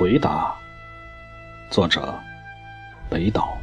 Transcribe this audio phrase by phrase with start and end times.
[0.00, 0.50] 回答。
[1.68, 2.18] 作者：
[3.10, 3.58] 北岛。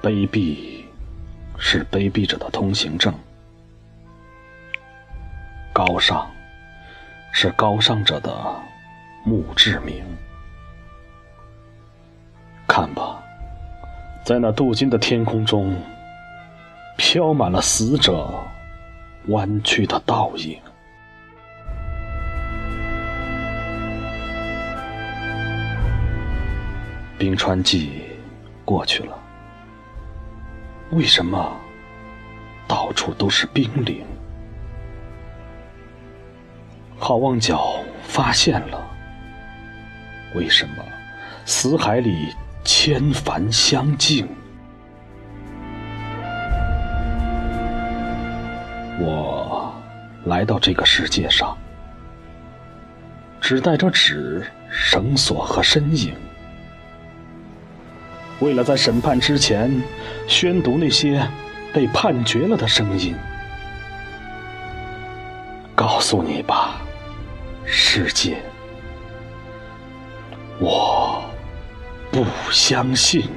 [0.00, 0.82] 卑鄙
[1.58, 3.12] 是卑鄙者的通行证，
[5.70, 6.26] 高尚
[7.30, 8.32] 是高尚者的
[9.22, 10.02] 墓志铭。
[12.66, 13.22] 看吧，
[14.24, 15.76] 在那镀金的天空中，
[16.96, 18.32] 飘满了死者
[19.28, 20.58] 弯曲的倒影。
[27.18, 28.02] 冰川季
[28.64, 29.18] 过去了，
[30.90, 31.52] 为什么
[32.66, 34.06] 到处都是冰凌？
[36.96, 38.80] 好望角发现了，
[40.34, 40.84] 为什么
[41.44, 42.32] 死海里
[42.64, 44.28] 千帆相竞？
[49.00, 49.72] 我
[50.24, 51.56] 来到这个世界上，
[53.40, 56.14] 只带着纸、绳索和身影。
[58.40, 59.82] 为了在审判之前
[60.26, 61.26] 宣读那些
[61.72, 63.14] 被判决了的声音，
[65.74, 66.80] 告诉你吧，
[67.64, 68.42] 世界，
[70.58, 71.22] 我
[72.10, 73.28] 不相信。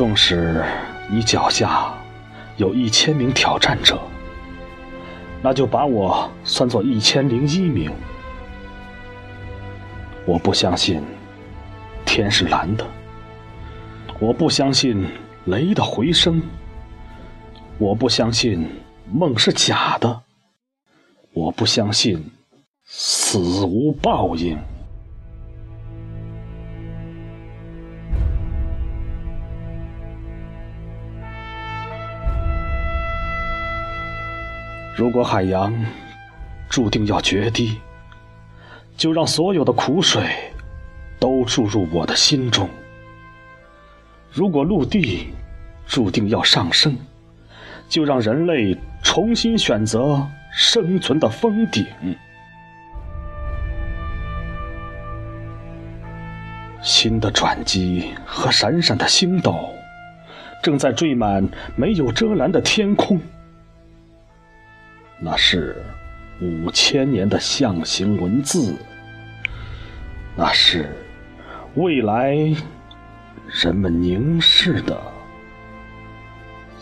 [0.00, 0.64] 纵使
[1.10, 1.92] 你脚下
[2.56, 4.00] 有一千名挑战者，
[5.42, 7.92] 那就把我算作一千零一名。
[10.24, 11.02] 我不相信
[12.06, 12.86] 天是蓝的，
[14.18, 15.06] 我不相信
[15.44, 16.40] 雷的回声，
[17.76, 18.66] 我不相信
[19.12, 20.22] 梦是假的，
[21.34, 22.24] 我不相信
[22.86, 24.58] 死无报应。
[35.00, 35.74] 如果海洋
[36.68, 37.80] 注定要决堤，
[38.98, 40.22] 就让所有的苦水
[41.18, 42.68] 都注入我的心中。
[44.30, 45.28] 如果陆地
[45.86, 46.94] 注定要上升，
[47.88, 50.22] 就让人类重新选择
[50.52, 51.86] 生存的峰顶。
[56.82, 59.70] 新的转机和闪闪的星斗，
[60.62, 61.42] 正在缀满
[61.74, 63.18] 没有遮拦的天空。
[65.20, 65.76] 那是
[66.40, 68.74] 五千年的象形文字。
[70.34, 70.88] 那是
[71.74, 72.34] 未来
[73.46, 74.98] 人们凝视的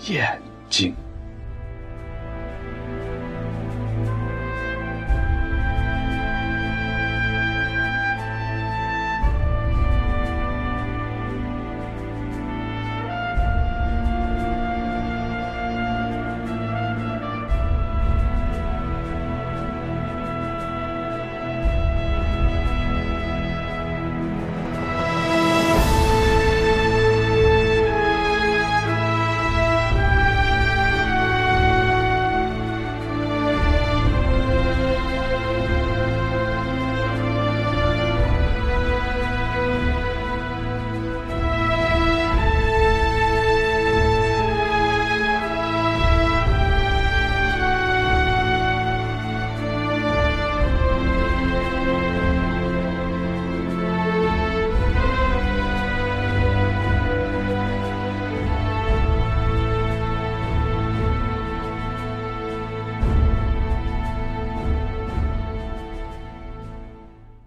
[0.06, 0.40] 眼
[0.70, 0.94] 睛。